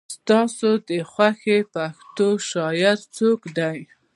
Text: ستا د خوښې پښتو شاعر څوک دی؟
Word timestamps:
ستا 0.15 0.39
د 0.87 0.91
خوښې 1.11 1.57
پښتو 1.73 2.27
شاعر 2.49 2.97
څوک 3.17 3.41
دی؟ 3.57 3.79